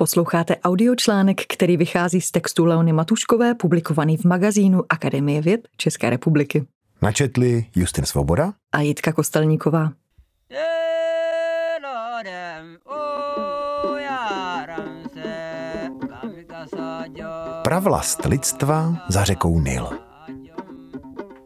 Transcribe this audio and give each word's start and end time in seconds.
Posloucháte 0.00 0.56
audiočlánek, 0.56 1.40
který 1.48 1.76
vychází 1.76 2.20
z 2.20 2.30
textu 2.30 2.64
Leony 2.64 2.92
Matuškové, 2.92 3.54
publikovaný 3.54 4.16
v 4.16 4.24
magazínu 4.24 4.84
Akademie 4.88 5.42
věd 5.42 5.68
České 5.76 6.10
republiky. 6.10 6.66
Načetli 7.02 7.66
Justin 7.76 8.04
Svoboda 8.04 8.52
a 8.72 8.80
Jitka 8.80 9.12
Kostelníková. 9.12 9.92
Pravlast 17.62 18.24
lidstva 18.24 19.06
za 19.08 19.24
řekou 19.24 19.60
Nil. 19.60 20.09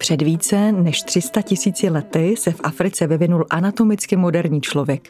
Před 0.05 0.23
více 0.23 0.73
než 0.73 1.03
300 1.03 1.43
tisíci 1.43 1.91
lety 1.91 2.35
se 2.39 2.53
v 2.53 2.61
Africe 2.65 3.07
vyvinul 3.07 3.47
anatomicky 3.51 4.17
moderní 4.17 4.61
člověk. 4.61 5.09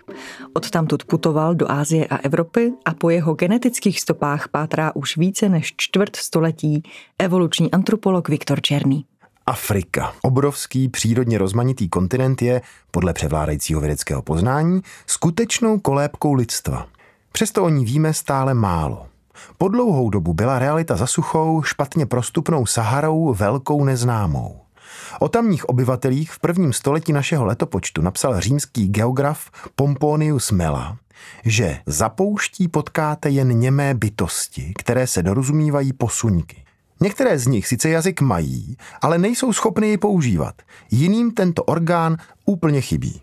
Odtamtud 0.52 1.04
putoval 1.04 1.54
do 1.54 1.70
Ázie 1.70 2.06
a 2.06 2.16
Evropy 2.16 2.72
a 2.84 2.94
po 2.94 3.10
jeho 3.10 3.34
genetických 3.34 4.00
stopách 4.00 4.48
pátrá 4.48 4.96
už 4.96 5.16
více 5.16 5.48
než 5.48 5.74
čtvrt 5.76 6.16
století 6.16 6.82
evoluční 7.18 7.70
antropolog 7.70 8.28
Viktor 8.28 8.60
Černý. 8.60 9.04
Afrika, 9.46 10.12
obrovský 10.22 10.88
přírodně 10.88 11.38
rozmanitý 11.38 11.88
kontinent 11.88 12.42
je, 12.42 12.62
podle 12.90 13.12
převládajícího 13.12 13.80
vědeckého 13.80 14.22
poznání, 14.22 14.80
skutečnou 15.06 15.78
kolébkou 15.78 16.32
lidstva. 16.32 16.86
Přesto 17.32 17.64
o 17.64 17.68
ní 17.68 17.84
víme 17.84 18.12
stále 18.12 18.54
málo. 18.54 19.06
Po 19.58 19.68
dlouhou 19.68 20.10
dobu 20.10 20.34
byla 20.34 20.58
realita 20.58 20.96
za 20.96 21.06
suchou, 21.06 21.62
špatně 21.62 22.06
prostupnou 22.06 22.66
Saharou 22.66 23.34
velkou 23.34 23.84
neznámou. 23.84 24.63
O 25.20 25.28
tamních 25.28 25.68
obyvatelích 25.68 26.32
v 26.32 26.38
prvním 26.38 26.72
století 26.72 27.12
našeho 27.12 27.44
letopočtu 27.44 28.02
napsal 28.02 28.40
římský 28.40 28.88
geograf 28.88 29.50
Pomponius 29.74 30.50
Mela, 30.50 30.98
že 31.44 31.78
za 31.86 32.08
pouští 32.08 32.68
potkáte 32.68 33.30
jen 33.30 33.58
němé 33.58 33.94
bytosti, 33.94 34.72
které 34.78 35.06
se 35.06 35.22
dorozumívají 35.22 35.92
posuňky. 35.92 36.64
Některé 37.00 37.38
z 37.38 37.46
nich 37.46 37.66
sice 37.66 37.88
jazyk 37.88 38.20
mají, 38.20 38.76
ale 39.02 39.18
nejsou 39.18 39.52
schopny 39.52 39.88
ji 39.88 39.98
používat. 39.98 40.54
Jiným 40.90 41.30
tento 41.30 41.64
orgán 41.64 42.16
úplně 42.44 42.80
chybí. 42.80 43.20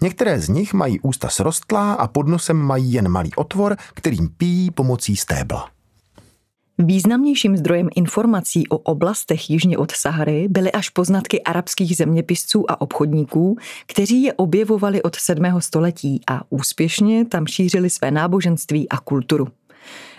Některé 0.00 0.40
z 0.40 0.48
nich 0.48 0.74
mají 0.74 1.00
ústa 1.00 1.28
srostlá 1.28 1.92
a 1.92 2.08
pod 2.08 2.28
nosem 2.28 2.56
mají 2.56 2.92
jen 2.92 3.08
malý 3.08 3.34
otvor, 3.34 3.76
kterým 3.94 4.28
pijí 4.28 4.70
pomocí 4.70 5.16
stébla. 5.16 5.75
Významnějším 6.78 7.56
zdrojem 7.56 7.88
informací 7.94 8.68
o 8.68 8.78
oblastech 8.78 9.50
jižně 9.50 9.78
od 9.78 9.92
Sahary 9.92 10.48
byly 10.48 10.72
až 10.72 10.88
poznatky 10.88 11.42
arabských 11.42 11.96
zeměpisců 11.96 12.70
a 12.70 12.80
obchodníků, 12.80 13.56
kteří 13.86 14.22
je 14.22 14.32
objevovali 14.32 15.02
od 15.02 15.16
7. 15.16 15.44
století 15.58 16.20
a 16.26 16.42
úspěšně 16.48 17.24
tam 17.24 17.46
šířili 17.46 17.90
své 17.90 18.10
náboženství 18.10 18.88
a 18.88 18.98
kulturu. 18.98 19.48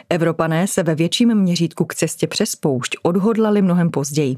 Evropané 0.10 0.68
se 0.68 0.84
ve 0.84 0.96
větším 0.96 1.36
měřítku 1.36 1.86
k 1.86 1.96
cestě 1.96 2.28
přes 2.28 2.56
poušť 2.56 2.96
odhodlali 3.04 3.62
mnohem 3.62 3.92
později. 3.92 4.38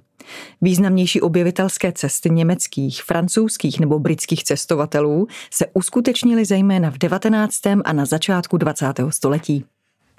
Významnější 0.62 1.22
objevitelské 1.22 1.92
cesty 1.92 2.30
německých, 2.30 3.04
francouzských 3.04 3.80
nebo 3.80 4.00
britských 4.00 4.44
cestovatelů 4.44 5.28
se 5.54 5.66
uskutečnily 5.74 6.46
zejména 6.46 6.92
v 6.92 6.98
19. 6.98 7.56
a 7.86 7.94
na 7.94 8.06
začátku 8.06 8.58
20. 8.58 8.86
století. 9.10 9.66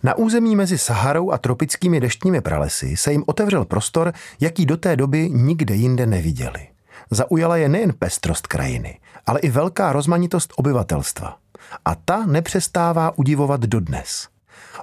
Na 0.03 0.15
území 0.15 0.57
mezi 0.57 0.79
Saharou 0.79 1.31
a 1.31 1.39
tropickými 1.39 2.01
deštními 2.01 2.41
pralesy 2.41 2.97
se 2.97 3.13
jim 3.13 3.25
otevřel 3.27 3.65
prostor, 3.65 4.13
jaký 4.41 4.67
do 4.67 4.77
té 4.77 4.97
doby 4.97 5.31
nikde 5.31 5.75
jinde 5.75 6.07
neviděli. 6.07 6.69
Zaujala 7.11 7.57
je 7.57 7.69
nejen 7.69 7.93
pestrost 7.99 8.47
krajiny, 8.47 9.01
ale 9.27 9.41
i 9.41 9.51
velká 9.51 9.93
rozmanitost 9.93 10.53
obyvatelstva. 10.57 11.37
A 11.85 11.95
ta 11.95 12.27
nepřestává 12.27 13.19
udivovat 13.19 13.61
dodnes. 13.61 14.29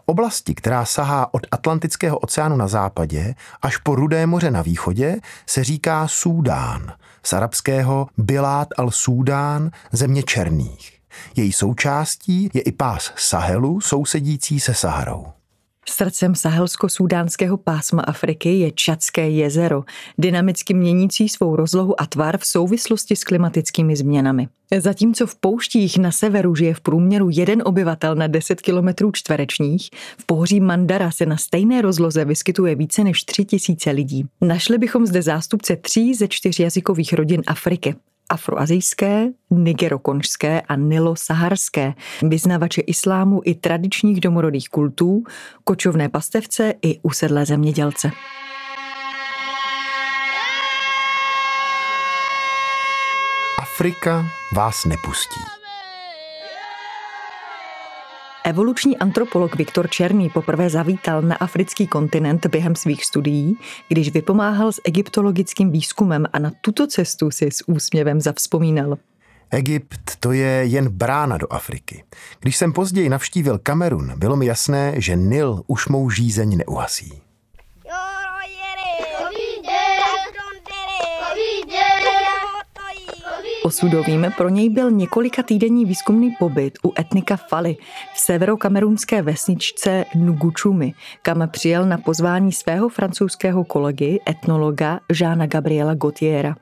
Oblasti, 0.05 0.55
která 0.55 0.85
sahá 0.85 1.33
od 1.33 1.41
Atlantického 1.51 2.17
oceánu 2.17 2.55
na 2.55 2.67
západě 2.67 3.35
až 3.61 3.77
po 3.77 3.95
Rudé 3.95 4.25
moře 4.25 4.51
na 4.51 4.61
východě, 4.61 5.19
se 5.45 5.63
říká 5.63 6.07
Súdán, 6.07 6.93
z 7.23 7.33
arabského 7.33 8.07
Bilát 8.17 8.67
al-Súdán, 8.77 9.71
země 9.91 10.23
černých. 10.23 10.96
Její 11.35 11.51
součástí 11.51 12.49
je 12.53 12.61
i 12.61 12.71
pás 12.71 13.13
Sahelu, 13.15 13.81
sousedící 13.81 14.59
se 14.59 14.73
Saharou. 14.73 15.25
Srdcem 15.89 16.35
sahelsko-súdánského 16.35 17.57
pásma 17.57 18.01
Afriky 18.01 18.59
je 18.59 18.71
Čadské 18.71 19.29
jezero, 19.29 19.83
dynamicky 20.17 20.73
měnící 20.73 21.29
svou 21.29 21.55
rozlohu 21.55 22.01
a 22.01 22.05
tvar 22.05 22.37
v 22.37 22.45
souvislosti 22.45 23.15
s 23.15 23.23
klimatickými 23.23 23.95
změnami. 23.95 24.47
Zatímco 24.79 25.27
v 25.27 25.35
pouštích 25.35 25.97
na 25.97 26.11
severu 26.11 26.55
žije 26.55 26.73
v 26.73 26.81
průměru 26.81 27.29
jeden 27.31 27.61
obyvatel 27.65 28.15
na 28.15 28.27
10 28.27 28.61
km 28.61 29.11
čtverečních, 29.11 29.89
v 30.17 30.25
pohoří 30.25 30.59
Mandara 30.59 31.11
se 31.11 31.25
na 31.25 31.37
stejné 31.37 31.81
rozloze 31.81 32.25
vyskytuje 32.25 32.75
více 32.75 33.03
než 33.03 33.23
3 33.23 33.45
tisíce 33.45 33.91
lidí. 33.91 34.25
Našli 34.41 34.77
bychom 34.77 35.05
zde 35.05 35.21
zástupce 35.21 35.75
tří 35.75 36.15
ze 36.15 36.27
čtyř 36.27 36.59
jazykových 36.59 37.13
rodin 37.13 37.41
Afriky 37.47 37.95
afroazijské, 38.29 39.27
nigerokonžské 39.49 40.61
a 40.61 40.75
nilosaharské, 40.75 41.93
vyznavače 42.21 42.81
islámu 42.81 43.41
i 43.45 43.55
tradičních 43.55 44.21
domorodých 44.21 44.69
kultů, 44.69 45.23
kočovné 45.63 46.09
pastevce 46.09 46.73
i 46.81 46.99
usedlé 47.01 47.45
zemědělce. 47.45 48.11
Afrika 53.57 54.25
vás 54.55 54.85
nepustí. 54.85 55.56
Evoluční 58.47 58.97
antropolog 58.97 59.55
Viktor 59.55 59.89
Černý 59.89 60.29
poprvé 60.29 60.69
zavítal 60.69 61.21
na 61.21 61.35
africký 61.35 61.87
kontinent 61.87 62.45
během 62.45 62.75
svých 62.75 63.05
studií, 63.05 63.57
když 63.87 64.11
vypomáhal 64.11 64.71
s 64.71 64.81
egyptologickým 64.83 65.71
výzkumem 65.71 66.25
a 66.33 66.39
na 66.39 66.51
tuto 66.61 66.87
cestu 66.87 67.31
si 67.31 67.51
s 67.51 67.69
úsměvem 67.69 68.21
zavzpomínal. 68.21 68.97
Egypt 69.51 70.15
to 70.19 70.31
je 70.31 70.47
jen 70.47 70.89
brána 70.89 71.37
do 71.37 71.53
Afriky. 71.53 72.03
Když 72.39 72.57
jsem 72.57 72.73
později 72.73 73.09
navštívil 73.09 73.59
Kamerun, 73.63 74.13
bylo 74.17 74.35
mi 74.35 74.45
jasné, 74.45 74.93
že 74.97 75.15
Nil 75.15 75.61
už 75.67 75.87
mou 75.87 76.09
žízeň 76.09 76.57
neuhasí. 76.57 77.26
Osudovým 83.67 84.31
pro 84.37 84.49
něj 84.49 84.69
byl 84.69 84.91
několika 84.91 85.43
týdenní 85.43 85.85
výzkumný 85.85 86.35
pobyt 86.39 86.73
u 86.85 86.93
etnika 86.99 87.35
Fali 87.35 87.75
v 88.13 88.19
severokamerunské 88.19 89.21
vesničce 89.21 90.05
Nugučumi, 90.15 90.93
kam 91.21 91.49
přijel 91.51 91.85
na 91.85 91.97
pozvání 91.97 92.51
svého 92.51 92.89
francouzského 92.89 93.63
kolegy, 93.63 94.19
etnologa 94.29 94.99
Žána 95.11 95.45
Gabriela 95.45 95.93
Gautiera. 95.93 96.55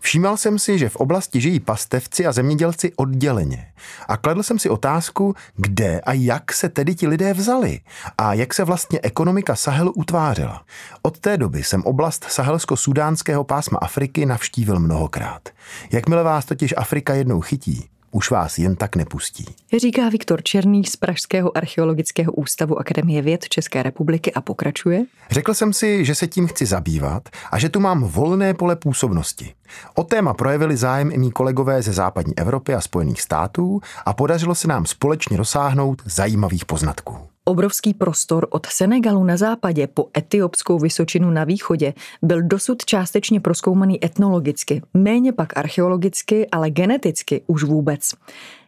Všímal 0.00 0.36
jsem 0.36 0.58
si, 0.58 0.78
že 0.78 0.88
v 0.88 0.96
oblasti 0.96 1.40
žijí 1.40 1.60
pastevci 1.60 2.26
a 2.26 2.32
zemědělci 2.32 2.92
odděleně. 2.96 3.72
A 4.08 4.16
kladl 4.16 4.42
jsem 4.42 4.58
si 4.58 4.68
otázku, 4.68 5.34
kde 5.56 6.00
a 6.00 6.12
jak 6.12 6.52
se 6.52 6.68
tedy 6.68 6.94
ti 6.94 7.08
lidé 7.08 7.34
vzali 7.34 7.80
a 8.18 8.34
jak 8.34 8.54
se 8.54 8.64
vlastně 8.64 9.00
ekonomika 9.02 9.56
Sahelu 9.56 9.92
utvářela. 9.92 10.64
Od 11.02 11.18
té 11.18 11.36
doby 11.36 11.62
jsem 11.62 11.82
oblast 11.82 12.24
sahelsko-sudánského 12.24 13.44
pásma 13.44 13.78
Afriky 13.78 14.26
navštívil 14.26 14.78
mnohokrát. 14.78 15.48
Jakmile 15.92 16.22
vás 16.22 16.44
totiž 16.44 16.74
Afrika 16.76 17.14
jednou 17.14 17.40
chytí, 17.40 17.88
už 18.10 18.30
vás 18.30 18.58
jen 18.58 18.76
tak 18.76 18.96
nepustí. 18.96 19.44
Říká 19.80 20.08
Viktor 20.08 20.42
Černý 20.42 20.84
z 20.84 20.96
Pražského 20.96 21.56
archeologického 21.56 22.32
ústavu 22.32 22.78
Akademie 22.78 23.22
věd 23.22 23.48
České 23.48 23.82
republiky 23.82 24.32
a 24.32 24.40
pokračuje. 24.40 25.04
Řekl 25.30 25.54
jsem 25.54 25.72
si, 25.72 26.04
že 26.04 26.14
se 26.14 26.26
tím 26.26 26.46
chci 26.46 26.66
zabývat 26.66 27.28
a 27.50 27.58
že 27.58 27.68
tu 27.68 27.80
mám 27.80 28.02
volné 28.02 28.54
pole 28.54 28.76
působnosti. 28.76 29.54
O 29.94 30.04
téma 30.04 30.34
projevili 30.34 30.76
zájem 30.76 31.12
i 31.12 31.18
mý 31.18 31.30
kolegové 31.30 31.82
ze 31.82 31.92
západní 31.92 32.38
Evropy 32.38 32.74
a 32.74 32.80
Spojených 32.80 33.20
států 33.20 33.80
a 34.04 34.12
podařilo 34.12 34.54
se 34.54 34.68
nám 34.68 34.86
společně 34.86 35.36
dosáhnout 35.36 36.02
zajímavých 36.04 36.64
poznatků. 36.64 37.16
Obrovský 37.50 37.94
prostor 37.94 38.46
od 38.50 38.66
Senegalu 38.66 39.24
na 39.24 39.36
západě 39.36 39.86
po 39.86 40.08
etiopskou 40.18 40.78
Vysočinu 40.78 41.30
na 41.30 41.44
východě 41.44 41.94
byl 42.22 42.42
dosud 42.42 42.84
částečně 42.84 43.40
proskoumaný 43.40 44.04
etnologicky, 44.04 44.82
méně 44.94 45.32
pak 45.32 45.56
archeologicky, 45.56 46.48
ale 46.52 46.70
geneticky 46.70 47.42
už 47.46 47.64
vůbec. 47.64 48.00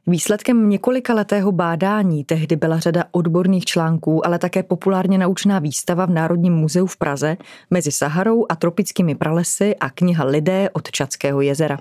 Výsledkem 0.06 0.68
několika 0.68 1.14
letého 1.14 1.52
bádání 1.52 2.24
tehdy 2.24 2.56
byla 2.56 2.78
řada 2.78 3.04
odborných 3.10 3.64
článků, 3.64 4.26
ale 4.26 4.38
také 4.38 4.62
populárně 4.62 5.18
naučná 5.18 5.58
výstava 5.58 6.06
v 6.06 6.10
Národním 6.10 6.54
muzeu 6.54 6.86
v 6.86 6.96
Praze 6.96 7.36
mezi 7.70 7.92
Saharou 7.92 8.46
a 8.48 8.56
tropickými 8.56 9.14
pralesy 9.14 9.76
a 9.76 9.90
kniha 9.90 10.24
Lidé 10.24 10.70
od 10.72 10.90
Čadského 10.90 11.40
jezera. 11.40 11.78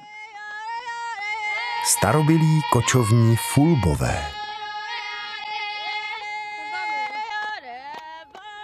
Starobilí 1.86 2.62
kočovní 2.74 3.36
fulbové 3.54 4.41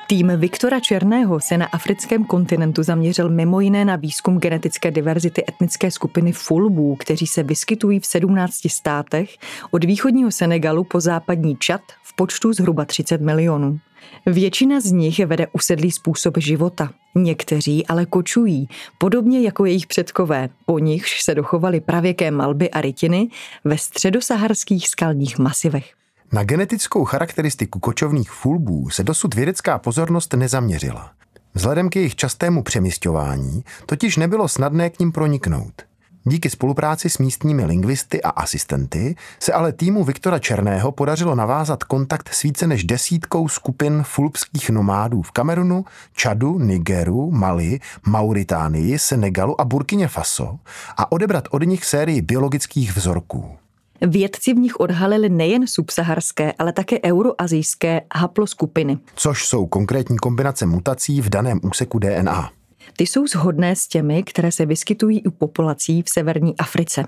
Tým 0.09 0.31
Viktora 0.37 0.79
Černého 0.79 1.39
se 1.39 1.57
na 1.57 1.65
africkém 1.65 2.25
kontinentu 2.25 2.83
zaměřil 2.83 3.29
mimo 3.29 3.59
jiné 3.59 3.85
na 3.85 3.95
výzkum 3.95 4.39
genetické 4.39 4.91
diverzity 4.91 5.43
etnické 5.49 5.91
skupiny 5.91 6.31
Fulbů, 6.31 6.95
kteří 6.95 7.27
se 7.27 7.43
vyskytují 7.43 7.99
v 7.99 8.05
17 8.05 8.69
státech 8.69 9.37
od 9.71 9.83
východního 9.83 10.31
Senegalu 10.31 10.83
po 10.83 10.99
západní 10.99 11.55
Čad 11.55 11.81
v 12.03 12.15
počtu 12.15 12.53
zhruba 12.53 12.85
30 12.85 13.21
milionů. 13.21 13.79
Většina 14.25 14.79
z 14.79 14.91
nich 14.91 15.25
vede 15.25 15.47
usedlý 15.53 15.91
způsob 15.91 16.37
života. 16.37 16.89
Někteří 17.15 17.87
ale 17.87 18.05
kočují, 18.05 18.67
podobně 18.97 19.41
jako 19.41 19.65
jejich 19.65 19.87
předkové, 19.87 20.49
po 20.65 20.79
nichž 20.79 21.21
se 21.23 21.35
dochovaly 21.35 21.81
pravěké 21.81 22.31
malby 22.31 22.69
a 22.69 22.81
rytiny 22.81 23.29
ve 23.63 23.77
středosaharských 23.77 24.87
skalních 24.87 25.39
masivech. 25.39 25.96
Na 26.31 26.43
genetickou 26.43 27.05
charakteristiku 27.05 27.79
kočovných 27.79 28.31
fulbů 28.31 28.89
se 28.89 29.03
dosud 29.03 29.33
vědecká 29.33 29.77
pozornost 29.77 30.33
nezaměřila. 30.33 31.11
Vzhledem 31.53 31.89
k 31.89 31.95
jejich 31.95 32.15
častému 32.15 32.63
přemysťování 32.63 33.63
totiž 33.85 34.17
nebylo 34.17 34.47
snadné 34.47 34.89
k 34.89 34.99
ním 34.99 35.11
proniknout. 35.11 35.81
Díky 36.23 36.49
spolupráci 36.49 37.09
s 37.09 37.17
místními 37.17 37.65
lingvisty 37.65 38.21
a 38.21 38.29
asistenty 38.29 39.15
se 39.39 39.53
ale 39.53 39.73
týmu 39.73 40.03
Viktora 40.03 40.39
Černého 40.39 40.91
podařilo 40.91 41.35
navázat 41.35 41.83
kontakt 41.83 42.29
s 42.33 42.43
více 42.43 42.67
než 42.67 42.83
desítkou 42.83 43.47
skupin 43.47 44.03
fulbských 44.03 44.69
nomádů 44.69 45.21
v 45.21 45.31
Kamerunu, 45.31 45.85
Čadu, 46.13 46.59
Nigeru, 46.59 47.31
Mali, 47.31 47.79
Mauritánii, 48.07 48.99
Senegalu 48.99 49.61
a 49.61 49.65
Burkině 49.65 50.07
Faso 50.07 50.59
a 50.97 51.11
odebrat 51.11 51.47
od 51.51 51.63
nich 51.63 51.85
sérii 51.85 52.21
biologických 52.21 52.97
vzorků. 52.97 53.57
Vědci 54.01 54.53
v 54.53 54.57
nich 54.57 54.79
odhalili 54.79 55.29
nejen 55.29 55.67
subsaharské, 55.67 56.53
ale 56.59 56.73
také 56.73 56.99
euroazijské 57.05 58.01
haploskupiny. 58.13 58.97
Což 59.15 59.45
jsou 59.45 59.65
konkrétní 59.65 60.17
kombinace 60.17 60.65
mutací 60.65 61.21
v 61.21 61.29
daném 61.29 61.59
úseku 61.63 61.99
DNA. 61.99 62.49
Ty 62.97 63.07
jsou 63.07 63.27
shodné 63.27 63.75
s 63.75 63.87
těmi, 63.87 64.23
které 64.23 64.51
se 64.51 64.65
vyskytují 64.65 65.23
u 65.23 65.31
populací 65.31 66.01
v 66.01 66.09
severní 66.09 66.57
Africe. 66.57 67.05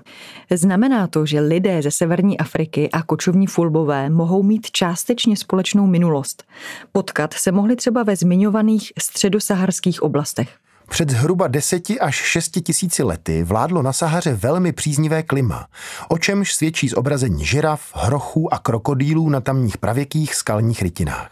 Znamená 0.54 1.06
to, 1.06 1.26
že 1.26 1.40
lidé 1.40 1.82
ze 1.82 1.90
severní 1.90 2.38
Afriky 2.38 2.90
a 2.90 3.02
kočovní 3.02 3.46
fulbové 3.46 4.10
mohou 4.10 4.42
mít 4.42 4.70
částečně 4.70 5.36
společnou 5.36 5.86
minulost. 5.86 6.44
Potkat 6.92 7.34
se 7.34 7.52
mohli 7.52 7.76
třeba 7.76 8.02
ve 8.02 8.16
zmiňovaných 8.16 8.92
středosaharských 8.98 10.02
oblastech. 10.02 10.48
Před 10.90 11.10
zhruba 11.10 11.48
10 11.48 11.82
až 12.00 12.14
6 12.14 12.48
tisíci 12.64 13.02
lety 13.02 13.42
vládlo 13.42 13.82
na 13.82 13.92
Sahaře 13.92 14.34
velmi 14.34 14.72
příznivé 14.72 15.22
klima, 15.22 15.66
o 16.08 16.18
čemž 16.18 16.54
svědčí 16.54 16.88
zobrazení 16.88 17.44
žiraf, 17.44 17.82
hrochů 17.94 18.54
a 18.54 18.58
krokodýlů 18.58 19.28
na 19.28 19.40
tamních 19.40 19.78
pravěkých 19.78 20.34
skalních 20.34 20.82
rytinách. 20.82 21.30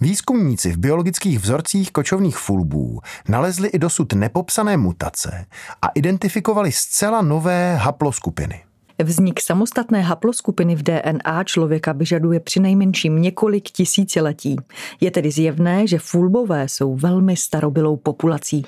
Výzkumníci 0.00 0.72
v 0.72 0.78
biologických 0.78 1.38
vzorcích 1.38 1.92
kočovných 1.92 2.38
fulbů 2.38 3.00
nalezli 3.28 3.68
i 3.68 3.78
dosud 3.78 4.12
nepopsané 4.12 4.76
mutace 4.76 5.46
a 5.82 5.88
identifikovali 5.88 6.72
zcela 6.72 7.22
nové 7.22 7.76
haploskupiny. 7.76 8.67
Vznik 9.04 9.40
samostatné 9.40 10.02
haploskupiny 10.02 10.76
v 10.76 10.82
DNA 10.82 11.44
člověka 11.44 11.92
vyžaduje 11.92 12.40
přinejmenším 12.40 13.22
několik 13.22 13.70
tisíciletí. 13.70 14.56
Je 15.00 15.10
tedy 15.10 15.30
zjevné, 15.30 15.86
že 15.86 15.98
fulbové 15.98 16.68
jsou 16.68 16.96
velmi 16.96 17.36
starobylou 17.36 17.96
populací. 17.96 18.62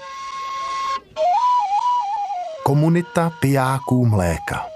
Komunita 2.64 3.32
pijáků 3.40 4.06
mléka. 4.06 4.66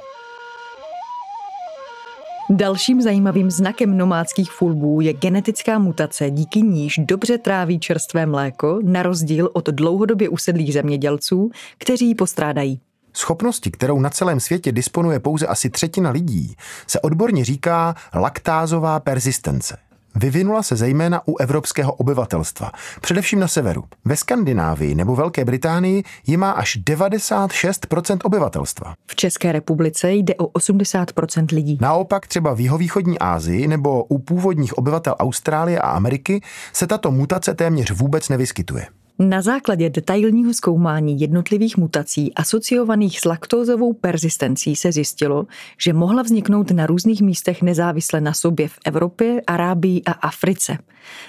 Dalším 2.51 3.03
zajímavým 3.03 3.51
znakem 3.51 3.97
nomádských 3.97 4.53
fulbů 4.53 5.01
je 5.01 5.12
genetická 5.12 5.79
mutace, 5.79 6.31
díky 6.31 6.62
níž 6.62 7.01
dobře 7.09 7.39
tráví 7.39 7.81
čerstvé 7.81 8.27
mléko, 8.27 8.79
na 8.83 9.03
rozdíl 9.03 9.51
od 9.53 9.69
dlouhodobě 9.69 10.29
usedlých 10.29 10.73
zemědělců, 10.73 11.51
kteří 11.79 12.09
ji 12.09 12.15
postrádají. 12.15 12.81
Schopnosti, 13.16 13.70
kterou 13.70 14.00
na 14.00 14.11
celém 14.11 14.40
světě 14.40 14.72
disponuje 14.72 15.20
pouze 15.20 15.46
asi 15.46 15.70
třetina 15.70 16.11
lidí, 16.11 16.56
se 16.87 17.00
odborně 17.00 17.44
říká 17.44 17.94
laktázová 18.14 19.00
persistence. 19.00 19.76
Vyvinula 20.16 20.62
se 20.62 20.76
zejména 20.76 21.22
u 21.28 21.37
evropského 21.37 21.93
obyvatelstva, 21.93 22.70
především 23.00 23.40
na 23.40 23.49
severu. 23.49 23.84
Ve 24.05 24.16
Skandinávii 24.16 24.94
nebo 24.94 25.16
Velké 25.16 25.44
Británii 25.44 26.05
ji 26.26 26.37
má 26.37 26.50
až 26.50 26.78
96% 26.78 28.19
obyvatelstva. 28.25 28.94
V 29.06 29.17
České 29.17 29.52
republice 29.52 30.12
jde 30.12 30.34
o 30.34 30.44
80% 30.46 31.46
lidí. 31.55 31.78
Naopak 31.81 32.26
třeba 32.26 32.55
v 32.55 32.60
jihovýchodní 32.60 33.19
Asii 33.19 33.69
nebo 33.69 34.05
u 34.05 34.19
původních 34.19 34.78
obyvatel 34.78 35.14
Austrálie 35.19 35.78
a 35.78 35.90
Ameriky 35.90 36.40
se 36.72 36.87
tato 36.87 37.10
mutace 37.10 37.55
téměř 37.55 37.90
vůbec 37.90 38.28
nevyskytuje. 38.28 38.87
Na 39.19 39.43
základě 39.43 39.90
detailního 39.90 40.55
zkoumání 40.55 41.20
jednotlivých 41.20 41.76
mutací 41.76 42.34
asociovaných 42.34 43.20
s 43.20 43.25
laktózovou 43.25 43.93
persistencí 43.93 44.76
se 44.76 44.93
zjistilo, 44.93 45.46
že 45.78 45.93
mohla 45.93 46.22
vzniknout 46.22 46.70
na 46.70 46.87
různých 46.87 47.22
místech 47.22 47.62
nezávisle 47.62 48.20
na 48.20 48.32
sobě 48.32 48.69
v 48.69 48.78
Evropě, 48.84 49.43
Arábii 49.46 50.02
a 50.06 50.12
Africe. 50.12 50.78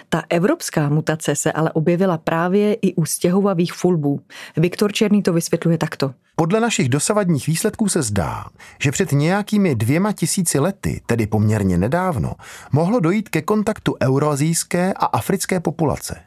Ta 0.09 0.23
evropská 0.29 0.89
mutace 0.89 1.35
se 1.35 1.51
ale 1.51 1.71
objevila 1.71 2.17
právě 2.17 2.73
i 2.73 2.95
u 2.95 3.05
stěhovavých 3.05 3.73
fulbů. 3.73 4.19
Viktor 4.57 4.93
Černý 4.93 5.23
to 5.23 5.33
vysvětluje 5.33 5.77
takto. 5.77 6.13
Podle 6.35 6.59
našich 6.59 6.89
dosavadních 6.89 7.47
výsledků 7.47 7.89
se 7.89 8.01
zdá, 8.01 8.45
že 8.79 8.91
před 8.91 9.11
nějakými 9.11 9.75
dvěma 9.75 10.11
tisíci 10.11 10.59
lety, 10.59 11.01
tedy 11.05 11.27
poměrně 11.27 11.77
nedávno, 11.77 12.33
mohlo 12.71 12.99
dojít 12.99 13.29
ke 13.29 13.41
kontaktu 13.41 13.95
euroazijské 14.03 14.93
a 14.93 15.05
africké 15.05 15.59
populace. 15.59 16.19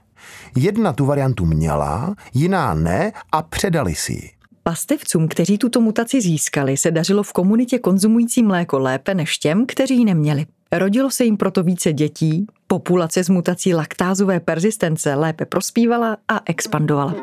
Jedna 0.57 0.93
tu 0.93 1.07
variantu 1.07 1.47
měla, 1.47 2.15
jiná 2.35 2.75
ne 2.75 3.13
a 3.33 3.43
předali 3.43 3.95
si 3.95 4.13
ji. 4.13 4.31
Pastevcům, 4.63 5.29
kteří 5.29 5.59
tuto 5.59 5.81
mutaci 5.81 6.21
získali, 6.21 6.77
se 6.77 6.91
dařilo 6.91 7.23
v 7.23 7.33
komunitě 7.33 7.79
konzumující 7.79 8.43
mléko 8.43 8.79
lépe 8.79 9.15
než 9.15 9.39
těm, 9.39 9.67
kteří 9.67 9.99
ji 9.99 10.05
neměli. 10.05 10.47
Rodilo 10.73 11.11
se 11.11 11.25
jim 11.25 11.37
proto 11.37 11.63
více 11.63 11.93
dětí, 11.93 12.47
populace 12.67 13.25
s 13.25 13.29
mutací 13.29 13.75
laktázové 13.75 14.41
persistence 14.41 15.15
lépe 15.15 15.47
prospívala 15.47 16.17
a 16.29 16.41
expandovala. 16.47 17.15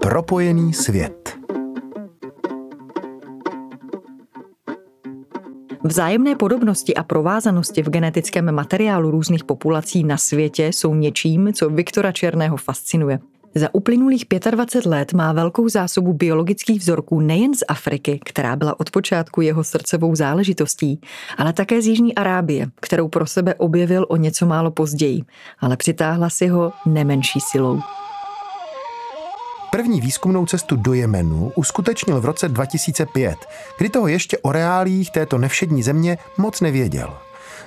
Propojený 0.00 0.72
svět 0.72 1.39
Vzájemné 5.90 6.36
podobnosti 6.36 6.94
a 6.94 7.02
provázanosti 7.02 7.82
v 7.82 7.90
genetickém 7.90 8.52
materiálu 8.52 9.10
různých 9.10 9.44
populací 9.44 10.04
na 10.04 10.16
světě 10.16 10.66
jsou 10.66 10.94
něčím, 10.94 11.52
co 11.52 11.70
Viktora 11.70 12.12
Černého 12.12 12.56
fascinuje. 12.56 13.18
Za 13.54 13.74
uplynulých 13.74 14.24
25 14.50 14.90
let 14.90 15.12
má 15.12 15.32
velkou 15.32 15.68
zásobu 15.68 16.12
biologických 16.12 16.80
vzorků 16.80 17.20
nejen 17.20 17.54
z 17.54 17.62
Afriky, 17.68 18.20
která 18.24 18.56
byla 18.56 18.80
od 18.80 18.90
počátku 18.90 19.40
jeho 19.40 19.64
srdcovou 19.64 20.14
záležitostí, 20.14 21.00
ale 21.38 21.52
také 21.52 21.82
z 21.82 21.86
Jižní 21.86 22.14
Arábie, 22.14 22.66
kterou 22.80 23.08
pro 23.08 23.26
sebe 23.26 23.54
objevil 23.54 24.06
o 24.08 24.16
něco 24.16 24.46
málo 24.46 24.70
později, 24.70 25.22
ale 25.58 25.76
přitáhla 25.76 26.30
si 26.30 26.46
ho 26.46 26.72
nemenší 26.86 27.40
silou. 27.40 27.80
První 29.70 30.00
výzkumnou 30.00 30.46
cestu 30.46 30.76
do 30.76 30.92
Jemenu 30.92 31.52
uskutečnil 31.54 32.20
v 32.20 32.24
roce 32.24 32.48
2005, 32.48 33.38
kdy 33.78 33.88
toho 33.88 34.08
ještě 34.08 34.38
o 34.38 34.52
reálích 34.52 35.10
této 35.10 35.38
nevšední 35.38 35.82
země 35.82 36.18
moc 36.38 36.60
nevěděl. 36.60 37.18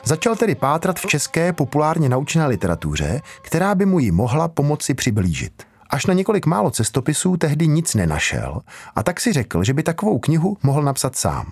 Začal 0.04 0.36
tedy 0.36 0.56
pátrat 0.56 1.00
v 1.00 1.06
české 1.06 1.54
populárně 1.54 2.10
naučené 2.10 2.48
literatuře, 2.48 3.22
která 3.42 3.76
by 3.76 3.86
mu 3.86 4.00
ji 4.00 4.12
mohla 4.12 4.48
pomoci 4.48 4.94
přiblížit. 4.94 5.64
Až 5.90 6.06
na 6.06 6.14
několik 6.14 6.46
málo 6.46 6.72
cestopisů 6.72 7.38
tehdy 7.38 7.68
nic 7.68 7.96
nenašel 7.96 8.62
a 8.96 9.04
tak 9.04 9.22
si 9.22 9.34
řekl, 9.34 9.64
že 9.64 9.74
by 9.74 9.84
takovou 9.84 10.20
knihu 10.20 10.58
mohl 10.64 10.82
napsat 10.82 11.16
sám. 11.16 11.52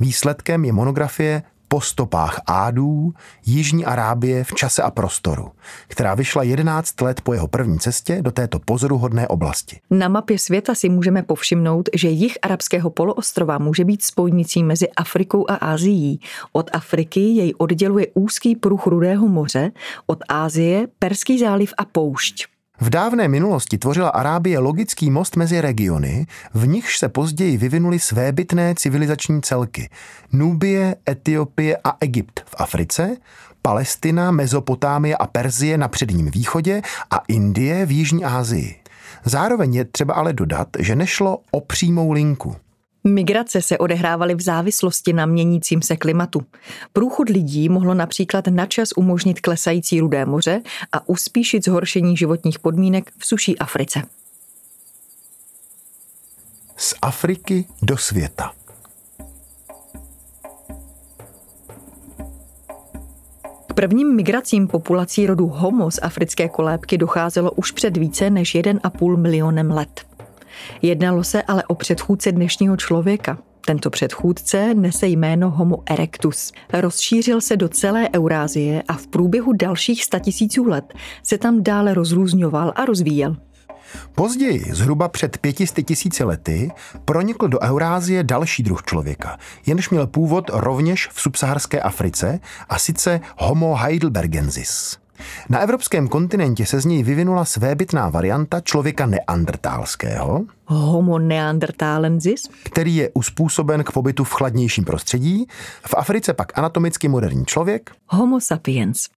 Výsledkem 0.00 0.64
je 0.64 0.72
monografie 0.72 1.42
po 1.68 1.80
stopách 1.80 2.40
Ádů, 2.46 3.12
Jižní 3.46 3.84
Arábie 3.84 4.44
v 4.44 4.52
čase 4.54 4.82
a 4.82 4.90
prostoru, 4.90 5.50
která 5.88 6.14
vyšla 6.14 6.42
11 6.42 7.00
let 7.00 7.20
po 7.20 7.32
jeho 7.32 7.48
první 7.48 7.78
cestě 7.78 8.22
do 8.22 8.30
této 8.30 8.58
pozoruhodné 8.58 9.28
oblasti. 9.28 9.80
Na 9.90 10.08
mapě 10.08 10.38
světa 10.38 10.74
si 10.74 10.88
můžeme 10.88 11.22
povšimnout, 11.22 11.88
že 11.94 12.08
jich 12.08 12.38
arabského 12.42 12.90
poloostrova 12.90 13.58
může 13.58 13.84
být 13.84 14.02
spojnicí 14.02 14.64
mezi 14.64 14.88
Afrikou 14.88 15.44
a 15.48 15.54
Ázií. 15.54 16.20
Od 16.52 16.70
Afriky 16.72 17.20
jej 17.20 17.52
odděluje 17.58 18.06
úzký 18.14 18.56
pruh 18.56 18.86
Rudého 18.86 19.28
moře, 19.28 19.70
od 20.06 20.18
Ázie 20.28 20.86
Perský 20.98 21.38
záliv 21.38 21.74
a 21.78 21.84
poušť. 21.84 22.57
V 22.80 22.90
dávné 22.90 23.28
minulosti 23.28 23.78
tvořila 23.78 24.08
Arábie 24.08 24.58
logický 24.58 25.10
most 25.10 25.36
mezi 25.36 25.60
regiony, 25.60 26.26
v 26.54 26.66
nichž 26.66 26.98
se 26.98 27.08
později 27.08 27.56
vyvinuly 27.56 27.98
svébytné 27.98 28.74
civilizační 28.74 29.42
celky. 29.42 29.90
Nubie, 30.32 30.96
Etiopie 31.08 31.76
a 31.84 31.96
Egypt 32.00 32.40
v 32.46 32.54
Africe, 32.58 33.16
Palestina, 33.62 34.30
Mezopotámie 34.30 35.16
a 35.16 35.26
Perzie 35.26 35.78
na 35.78 35.88
předním 35.88 36.30
východě 36.30 36.82
a 37.10 37.22
Indie 37.28 37.86
v 37.86 37.90
Jižní 37.90 38.24
Asii. 38.24 38.76
Zároveň 39.24 39.74
je 39.74 39.84
třeba 39.84 40.14
ale 40.14 40.32
dodat, 40.32 40.68
že 40.78 40.96
nešlo 40.96 41.38
o 41.50 41.60
přímou 41.60 42.12
linku. 42.12 42.56
Migrace 43.14 43.62
se 43.62 43.78
odehrávaly 43.78 44.34
v 44.34 44.40
závislosti 44.40 45.12
na 45.12 45.26
měnícím 45.26 45.82
se 45.82 45.96
klimatu. 45.96 46.42
Průchod 46.92 47.28
lidí 47.28 47.68
mohlo 47.68 47.94
například 47.94 48.46
načas 48.46 48.88
umožnit 48.96 49.40
klesající 49.40 50.00
rudé 50.00 50.24
moře 50.24 50.62
a 50.92 51.08
uspíšit 51.08 51.64
zhoršení 51.64 52.16
životních 52.16 52.58
podmínek 52.58 53.10
v 53.18 53.26
suší 53.26 53.58
Africe. 53.58 54.02
Z 56.76 56.94
Afriky 57.02 57.64
do 57.82 57.96
světa. 57.96 58.52
K 63.66 63.72
prvním 63.74 64.16
migracím 64.16 64.68
populací 64.68 65.26
rodu 65.26 65.46
Homo 65.46 65.90
z 65.90 65.98
africké 66.02 66.48
kolébky 66.48 66.98
docházelo 66.98 67.50
už 67.50 67.70
před 67.72 67.96
více 67.96 68.30
než 68.30 68.54
1,5 68.54 69.16
milionem 69.16 69.70
let. 69.70 70.17
Jednalo 70.82 71.24
se 71.24 71.42
ale 71.42 71.64
o 71.64 71.74
předchůdce 71.74 72.32
dnešního 72.32 72.76
člověka. 72.76 73.38
Tento 73.66 73.90
předchůdce 73.90 74.74
nese 74.74 75.06
jméno 75.06 75.50
Homo 75.50 75.82
erectus. 75.90 76.52
Rozšířil 76.72 77.40
se 77.40 77.56
do 77.56 77.68
celé 77.68 78.08
Eurázie 78.16 78.82
a 78.88 78.92
v 78.92 79.06
průběhu 79.06 79.52
dalších 79.52 80.04
statisíců 80.04 80.64
let 80.64 80.94
se 81.22 81.38
tam 81.38 81.62
dále 81.62 81.94
rozrůzňoval 81.94 82.72
a 82.76 82.84
rozvíjel. 82.84 83.36
Později, 84.14 84.64
zhruba 84.72 85.08
před 85.08 85.38
pětisty 85.38 85.84
tisíci 85.84 86.24
lety, 86.24 86.70
pronikl 87.04 87.48
do 87.48 87.60
Eurázie 87.60 88.24
další 88.24 88.62
druh 88.62 88.82
člověka, 88.82 89.38
jenž 89.66 89.90
měl 89.90 90.06
původ 90.06 90.50
rovněž 90.52 91.08
v 91.12 91.20
subsaharské 91.20 91.80
Africe, 91.80 92.40
a 92.68 92.78
sice 92.78 93.20
Homo 93.36 93.74
heidelbergensis. 93.74 94.98
Na 95.48 95.58
evropském 95.58 96.08
kontinentě 96.08 96.66
se 96.66 96.80
z 96.80 96.84
něj 96.84 97.02
vyvinula 97.02 97.44
svébytná 97.44 98.08
varianta 98.08 98.60
člověka 98.60 99.06
neandertálského, 99.06 100.44
Homo 100.64 101.18
neanderthalensis, 101.18 102.42
který 102.64 102.96
je 102.96 103.10
uspůsoben 103.14 103.84
k 103.84 103.92
pobytu 103.92 104.24
v 104.24 104.32
chladnějším 104.32 104.84
prostředí, 104.84 105.46
v 105.86 105.94
Africe 105.94 106.34
pak 106.34 106.58
anatomicky 106.58 107.08
moderní 107.08 107.46
člověk, 107.46 107.90
Homo 108.08 108.40
sapiens. 108.40 109.08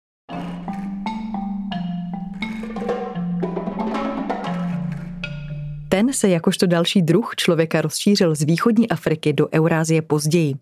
Ten 6.01 6.13
se 6.13 6.29
jakožto 6.29 6.67
další 6.67 7.01
druh 7.01 7.35
člověka 7.35 7.81
rozšířil 7.81 8.35
z 8.35 8.41
východní 8.41 8.89
Afriky 8.89 9.33
do 9.33 9.47
Eurázie 9.53 10.01
později. 10.01 10.55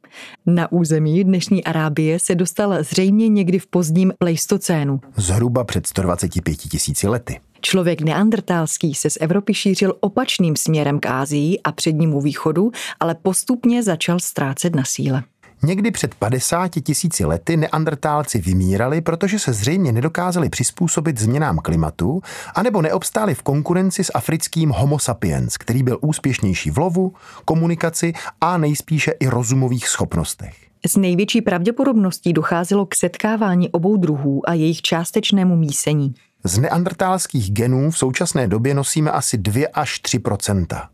Na 0.45 0.71
území 0.71 1.23
dnešní 1.23 1.63
Arábie 1.63 2.19
se 2.19 2.35
dostal 2.35 2.83
zřejmě 2.83 3.29
někdy 3.29 3.59
v 3.59 3.67
pozdním 3.67 4.13
pleistocénu. 4.17 5.01
zhruba 5.15 5.63
před 5.63 5.87
125 5.87 6.57
tisíci 6.57 7.07
lety. 7.07 7.39
Člověk 7.61 8.01
neandertálský 8.01 8.95
se 8.95 9.09
z 9.09 9.17
Evropy 9.21 9.53
šířil 9.53 9.93
opačným 9.99 10.55
směrem 10.55 10.99
k 10.99 11.05
Ázii 11.05 11.59
a 11.63 11.71
přednímu 11.71 12.21
východu, 12.21 12.71
ale 12.99 13.15
postupně 13.15 13.83
začal 13.83 14.19
ztrácet 14.19 14.75
na 14.75 14.83
síle. 14.85 15.23
Někdy 15.63 15.91
před 15.91 16.15
50 16.15 16.71
tisíci 16.83 17.25
lety 17.25 17.57
neandertálci 17.57 18.41
vymírali, 18.41 19.01
protože 19.01 19.39
se 19.39 19.53
zřejmě 19.53 19.91
nedokázali 19.91 20.49
přizpůsobit 20.49 21.19
změnám 21.19 21.57
klimatu, 21.57 22.21
anebo 22.55 22.81
neobstáli 22.81 23.35
v 23.35 23.43
konkurenci 23.43 24.03
s 24.03 24.11
africkým 24.15 24.69
Homo 24.69 24.99
sapiens, 24.99 25.57
který 25.57 25.83
byl 25.83 25.97
úspěšnější 26.01 26.71
v 26.71 26.77
lovu, 26.77 27.13
komunikaci 27.45 28.13
a 28.41 28.57
nejspíše 28.57 29.11
i 29.11 29.27
rozumových 29.27 29.87
schopnostech. 29.87 30.55
S 30.87 30.95
největší 30.95 31.41
pravděpodobností 31.41 32.33
docházelo 32.33 32.85
k 32.85 32.95
setkávání 32.95 33.69
obou 33.69 33.97
druhů 33.97 34.49
a 34.49 34.53
jejich 34.53 34.81
částečnému 34.81 35.55
mísení. 35.55 36.13
Z 36.43 36.57
neandertálských 36.57 37.51
genů 37.51 37.91
v 37.91 37.97
současné 37.97 38.47
době 38.47 38.73
nosíme 38.73 39.11
asi 39.11 39.37
2 39.37 39.67
až 39.73 40.01
3% 40.01 40.87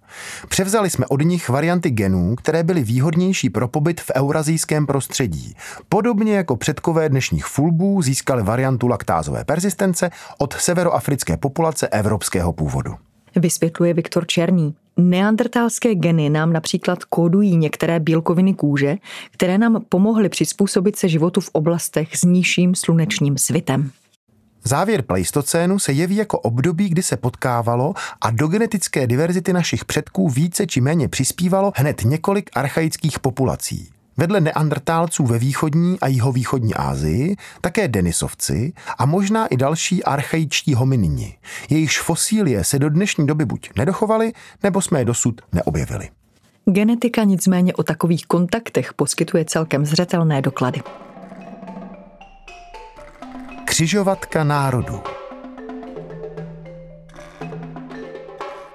Převzali 0.50 0.90
jsme 0.90 1.06
od 1.06 1.22
nich 1.22 1.50
varianty 1.50 1.90
genů, 1.90 2.36
které 2.36 2.64
byly 2.64 2.84
výhodnější 2.84 3.50
pro 3.50 3.68
pobyt 3.68 4.02
v 4.02 4.12
eurazijském 4.16 4.86
prostředí. 4.86 5.56
Podobně 5.90 6.36
jako 6.36 6.56
předkové 6.56 7.10
dnešních 7.10 7.46
fulbů 7.46 8.02
získali 8.02 8.44
variantu 8.44 8.88
laktázové 8.88 9.44
persistence 9.44 10.10
od 10.38 10.54
severoafrické 10.54 11.38
populace 11.38 11.88
evropského 11.88 12.54
původu. 12.54 12.96
Vysvětluje 13.36 13.94
Viktor 13.94 14.28
Černý. 14.28 14.76
Neandertálské 14.98 15.96
geny 15.96 16.30
nám 16.30 16.54
například 16.54 17.04
kódují 17.04 17.58
některé 17.58 18.00
bílkoviny 18.00 18.54
kůže, 18.54 18.96
které 19.32 19.58
nám 19.58 19.84
pomohly 19.90 20.30
přizpůsobit 20.30 20.96
se 20.96 21.10
životu 21.10 21.42
v 21.42 21.50
oblastech 21.54 22.18
s 22.18 22.24
nižším 22.24 22.76
slunečním 22.76 23.38
svitem. 23.38 23.92
Závěr 24.68 25.02
pleistocénu 25.02 25.80
se 25.80 25.92
jeví 25.92 26.16
jako 26.16 26.40
období, 26.40 26.90
kdy 26.90 27.04
se 27.04 27.18
potkávalo 27.18 27.94
a 28.22 28.32
do 28.32 28.48
genetické 28.48 29.08
diverzity 29.08 29.54
našich 29.54 29.86
předků 29.86 30.30
více 30.30 30.68
či 30.68 30.82
méně 30.82 31.08
přispívalo 31.08 31.72
hned 31.76 32.02
několik 32.06 32.50
archaických 32.54 33.20
populací. 33.20 33.90
Vedle 34.18 34.42
neandertálců 34.42 35.26
ve 35.26 35.40
východní 35.40 36.00
a 36.00 36.08
jihovýchodní 36.08 36.74
Asii 36.74 37.36
také 37.62 37.88
denisovci 37.88 38.74
a 38.98 39.06
možná 39.06 39.48
i 39.48 39.58
další 39.58 40.04
archaičtí 40.04 40.74
hominini. 40.74 41.38
Jejichž 41.70 42.02
fosílie 42.02 42.64
se 42.64 42.80
do 42.80 42.90
dnešní 42.90 43.28
doby 43.28 43.46
buď 43.46 43.70
nedochovaly, 43.76 44.34
nebo 44.64 44.82
jsme 44.82 45.00
je 45.00 45.06
dosud 45.06 45.42
neobjevili. 45.54 46.10
Genetika 46.66 47.24
nicméně 47.24 47.74
o 47.74 47.84
takových 47.84 48.26
kontaktech 48.26 48.94
poskytuje 48.94 49.46
celkem 49.46 49.86
zřetelné 49.86 50.42
doklady. 50.42 50.82
Křižovatka 53.76 54.44
národů. 54.44 55.02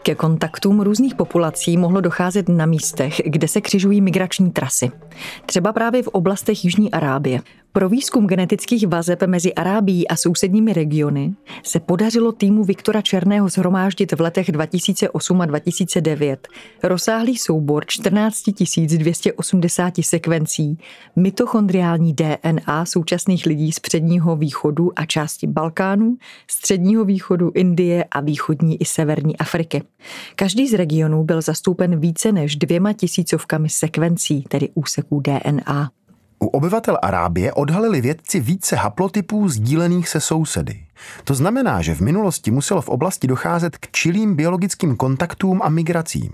Ke 0.02 0.14
kontaktům 0.14 0.80
různých 0.80 1.14
populací 1.14 1.76
mohlo 1.76 2.00
docházet 2.00 2.49
na 2.49 2.66
místech, 2.66 3.21
kde 3.25 3.49
se 3.49 3.61
křižují 3.61 4.00
migrační 4.00 4.50
trasy. 4.50 4.90
Třeba 5.47 5.73
právě 5.73 6.02
v 6.02 6.09
oblastech 6.09 6.64
Jižní 6.64 6.90
Arábie. 6.90 7.40
Pro 7.73 7.89
výzkum 7.89 8.27
genetických 8.27 8.87
vazeb 8.87 9.23
mezi 9.23 9.55
Arábií 9.55 10.09
a 10.09 10.17
sousedními 10.17 10.73
regiony 10.73 11.35
se 11.62 11.81
podařilo 11.81 12.33
týmu 12.33 12.65
Viktora 12.65 13.03
Černého 13.03 13.49
zhromáždit 13.49 14.12
v 14.12 14.21
letech 14.21 14.53
2008 14.53 15.41
a 15.41 15.47
2009 15.47 16.49
rozsáhlý 16.83 17.37
soubor 17.37 17.85
14 17.87 18.43
280 18.87 19.95
sekvencí 20.00 20.79
mitochondriální 21.17 22.15
DNA 22.15 22.85
současných 22.85 23.47
lidí 23.47 23.73
z 23.73 23.81
předního 23.81 24.37
východu 24.37 24.91
a 24.97 25.07
části 25.07 25.47
Balkánu, 25.47 26.17
středního 26.50 27.05
východu, 27.05 27.50
Indie 27.55 28.05
a 28.05 28.21
východní 28.21 28.83
i 28.83 28.85
severní 28.85 29.37
Afriky. 29.37 29.83
Každý 30.37 30.69
z 30.69 30.75
regionů 30.75 31.25
byl 31.25 31.43
zastoupen 31.43 32.00
více 32.00 32.33
než 32.33 32.57
dvěma 32.57 32.93
tisícovkami 32.93 33.69
sekvencí, 33.69 34.43
tedy 34.43 34.69
úseků 34.75 35.21
DNA. 35.21 35.91
U 36.43 36.47
obyvatel 36.47 36.99
Arábie 37.03 37.53
odhalili 37.53 38.01
vědci 38.01 38.41
více 38.41 38.77
haplotypů 38.77 39.49
sdílených 39.49 40.09
se 40.09 40.21
sousedy. 40.21 40.81
To 41.25 41.35
znamená, 41.35 41.83
že 41.83 41.95
v 41.95 42.01
minulosti 42.01 42.51
muselo 42.51 42.83
v 42.83 42.89
oblasti 42.89 43.27
docházet 43.27 43.77
k 43.77 43.91
čilým 43.91 44.35
biologickým 44.35 44.97
kontaktům 44.97 45.61
a 45.63 45.69
migracím. 45.69 46.33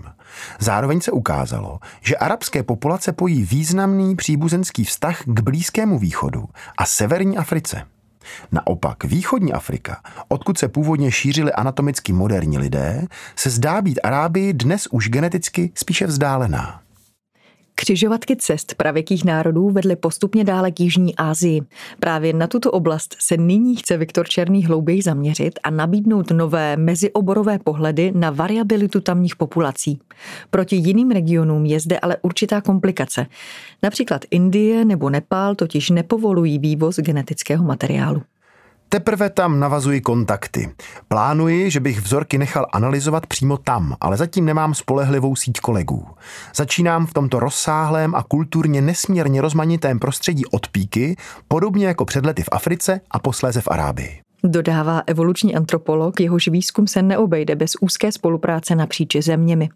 Zároveň 0.59 1.01
se 1.01 1.11
ukázalo, 1.11 1.79
že 2.01 2.17
arabské 2.17 2.63
populace 2.63 3.11
pojí 3.11 3.43
významný 3.43 4.15
příbuzenský 4.15 4.83
vztah 4.83 5.21
k 5.25 5.39
Blízkému 5.39 5.99
východu 5.99 6.45
a 6.77 6.85
Severní 6.85 7.37
Africe. 7.37 7.81
Naopak 8.51 9.03
východní 9.03 9.53
Afrika, 9.53 10.01
odkud 10.27 10.57
se 10.57 10.67
původně 10.67 11.11
šířili 11.11 11.53
anatomicky 11.53 12.13
moderní 12.13 12.57
lidé, 12.57 13.07
se 13.35 13.49
zdá 13.49 13.81
být 13.81 13.99
Arábii 14.03 14.53
dnes 14.53 14.87
už 14.91 15.09
geneticky 15.09 15.71
spíše 15.75 16.07
vzdálená. 16.07 16.86
Křižovatky 17.79 18.35
cest 18.35 18.75
pravěkých 18.75 19.25
národů 19.25 19.69
vedly 19.69 19.95
postupně 19.95 20.43
dále 20.43 20.71
k 20.71 20.79
Jižní 20.79 21.15
Asii. 21.15 21.61
Právě 21.99 22.33
na 22.33 22.47
tuto 22.47 22.71
oblast 22.71 23.15
se 23.19 23.37
nyní 23.37 23.75
chce 23.75 23.97
Viktor 23.97 24.27
Černý 24.27 24.65
hlouběji 24.65 25.01
zaměřit 25.01 25.59
a 25.63 25.69
nabídnout 25.69 26.31
nové 26.31 26.77
mezioborové 26.77 27.59
pohledy 27.59 28.11
na 28.15 28.29
variabilitu 28.29 29.01
tamních 29.01 29.35
populací. 29.35 29.99
Proti 30.49 30.75
jiným 30.75 31.11
regionům 31.11 31.65
je 31.65 31.79
zde 31.79 31.99
ale 31.99 32.17
určitá 32.21 32.61
komplikace. 32.61 33.25
Například 33.83 34.21
Indie 34.31 34.85
nebo 34.85 35.09
Nepál 35.09 35.55
totiž 35.55 35.89
nepovolují 35.89 36.59
vývoz 36.59 36.95
genetického 36.99 37.63
materiálu. 37.63 38.21
Teprve 38.89 39.29
tam 39.29 39.59
navazuji 39.59 40.01
kontakty. 40.01 40.69
Plánuji, 41.07 41.71
že 41.71 41.79
bych 41.79 42.01
vzorky 42.01 42.37
nechal 42.37 42.65
analyzovat 42.73 43.27
přímo 43.27 43.57
tam, 43.57 43.95
ale 44.01 44.17
zatím 44.17 44.45
nemám 44.45 44.73
spolehlivou 44.73 45.35
síť 45.35 45.59
kolegů. 45.59 46.07
Začínám 46.55 47.05
v 47.05 47.13
tomto 47.13 47.39
rozsáhlém 47.39 48.15
a 48.15 48.23
kulturně 48.23 48.81
nesmírně 48.81 49.41
rozmanitém 49.41 49.99
prostředí 49.99 50.45
od 50.45 50.67
píky, 50.67 51.15
podobně 51.47 51.87
jako 51.87 52.05
před 52.05 52.25
lety 52.25 52.43
v 52.43 52.49
Africe 52.51 53.01
a 53.11 53.19
posléze 53.19 53.61
v 53.61 53.67
Arábii. 53.67 54.21
Dodává 54.43 55.01
evoluční 55.07 55.55
antropolog, 55.55 56.19
jehož 56.19 56.47
výzkum 56.47 56.87
se 56.87 57.01
neobejde 57.01 57.55
bez 57.55 57.71
úzké 57.81 58.11
spolupráce 58.11 58.75
napříč 58.75 59.15
zeměmi. 59.15 59.69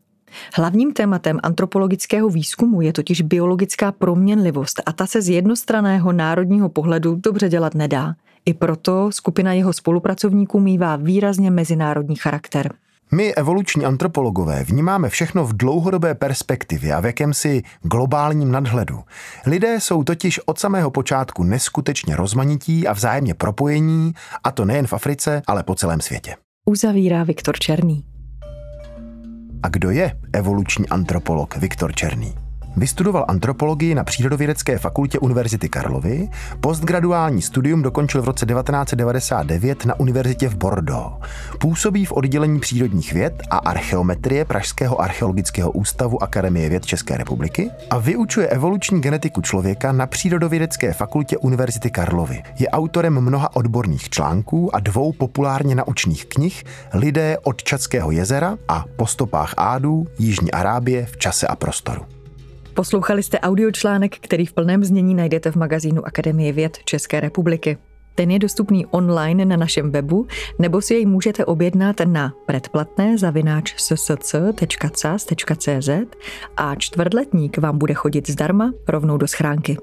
Hlavním 0.55 0.93
tématem 0.93 1.39
antropologického 1.43 2.29
výzkumu 2.29 2.81
je 2.81 2.93
totiž 2.93 3.21
biologická 3.21 3.91
proměnlivost 3.91 4.81
a 4.85 4.91
ta 4.91 5.07
se 5.07 5.21
z 5.21 5.29
jednostraného 5.29 6.11
národního 6.11 6.69
pohledu 6.69 7.15
dobře 7.15 7.49
dělat 7.49 7.75
nedá. 7.75 8.13
I 8.45 8.53
proto 8.53 9.11
skupina 9.11 9.53
jeho 9.53 9.73
spolupracovníků 9.73 10.59
mývá 10.59 10.95
výrazně 10.95 11.51
mezinárodní 11.51 12.15
charakter. 12.15 12.73
My, 13.13 13.33
evoluční 13.35 13.85
antropologové, 13.85 14.63
vnímáme 14.63 15.09
všechno 15.09 15.45
v 15.45 15.57
dlouhodobé 15.57 16.15
perspektivě 16.15 16.93
a 16.93 16.99
v 16.99 17.05
jakémsi 17.05 17.63
globálním 17.81 18.51
nadhledu. 18.51 18.99
Lidé 19.45 19.79
jsou 19.79 20.03
totiž 20.03 20.39
od 20.45 20.59
samého 20.59 20.91
počátku 20.91 21.43
neskutečně 21.43 22.15
rozmanití 22.15 22.87
a 22.87 22.93
vzájemně 22.93 23.33
propojení, 23.33 24.13
a 24.43 24.51
to 24.51 24.65
nejen 24.65 24.87
v 24.87 24.93
Africe, 24.93 25.41
ale 25.47 25.63
po 25.63 25.75
celém 25.75 26.01
světě. 26.01 26.35
Uzavírá 26.65 27.23
Viktor 27.23 27.59
Černý. 27.59 28.05
A 29.63 29.69
kdo 29.69 29.89
je 29.89 30.19
evoluční 30.33 30.89
antropolog 30.89 31.57
Viktor 31.57 31.95
Černý? 31.95 32.33
Vystudoval 32.75 33.25
antropologii 33.27 33.95
na 33.95 34.03
Přírodovědecké 34.03 34.77
fakultě 34.77 35.19
Univerzity 35.19 35.69
Karlovy, 35.69 36.29
postgraduální 36.59 37.41
studium 37.41 37.81
dokončil 37.81 38.21
v 38.21 38.25
roce 38.25 38.45
1999 38.45 39.85
na 39.85 39.99
univerzitě 39.99 40.49
v 40.49 40.55
Bordeaux. 40.55 41.13
Působí 41.59 42.05
v 42.05 42.11
oddělení 42.11 42.59
přírodních 42.59 43.13
věd 43.13 43.43
a 43.49 43.57
archeometrie 43.57 44.45
Pražského 44.45 45.01
archeologického 45.01 45.71
ústavu 45.71 46.23
Akademie 46.23 46.69
věd 46.69 46.85
České 46.85 47.17
republiky 47.17 47.71
a 47.89 47.97
vyučuje 47.97 48.47
evoluční 48.47 49.01
genetiku 49.01 49.41
člověka 49.41 49.91
na 49.91 50.07
Přírodovědecké 50.07 50.93
fakultě 50.93 51.37
Univerzity 51.37 51.91
Karlovy. 51.91 52.43
Je 52.59 52.69
autorem 52.69 53.21
mnoha 53.21 53.55
odborných 53.55 54.09
článků 54.09 54.75
a 54.75 54.79
dvou 54.79 55.11
populárně 55.13 55.75
naučných 55.75 56.25
knih 56.25 56.63
Lidé 56.93 57.37
od 57.43 57.63
Čadského 57.63 58.11
jezera 58.11 58.57
a 58.67 58.85
Po 58.95 59.07
stopách 59.07 59.53
Ádů 59.57 60.07
Jižní 60.19 60.51
Arábie 60.51 61.05
v 61.05 61.17
čase 61.17 61.47
a 61.47 61.55
prostoru. 61.55 62.20
Poslouchali 62.73 63.23
jste 63.23 63.39
audiočlánek, 63.39 64.19
který 64.19 64.45
v 64.45 64.53
plném 64.53 64.83
znění 64.83 65.15
najdete 65.15 65.51
v 65.51 65.55
magazínu 65.55 66.07
Akademie 66.07 66.53
věd 66.53 66.77
České 66.85 67.19
republiky. 67.19 67.77
Ten 68.15 68.31
je 68.31 68.39
dostupný 68.39 68.85
online 68.85 69.45
na 69.45 69.57
našem 69.57 69.91
webu, 69.91 70.27
nebo 70.59 70.81
si 70.81 70.93
jej 70.93 71.05
můžete 71.05 71.45
objednat 71.45 71.95
na 72.05 72.33
předplatné 72.47 73.17
zavináč 73.17 73.73
a 76.57 76.75
čtvrtletník 76.75 77.57
vám 77.57 77.77
bude 77.77 77.93
chodit 77.93 78.29
zdarma 78.29 78.73
rovnou 78.87 79.17
do 79.17 79.27
schránky. 79.27 79.77